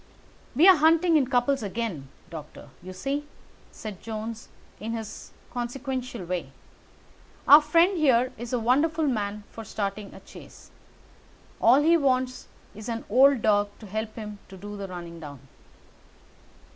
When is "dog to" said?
13.43-13.85